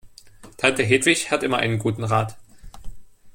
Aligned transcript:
Tante 0.57 0.81
Hedwig 0.81 1.29
hat 1.29 1.43
immer 1.43 1.57
einen 1.57 1.77
guten 1.77 2.03
Rat. 2.03 2.35